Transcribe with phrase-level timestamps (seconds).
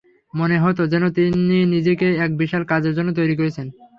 [0.33, 3.67] মনে হত, যেন তিনি নিজেকে এক বিশাল কাজের জন্য তৈরী করছেন।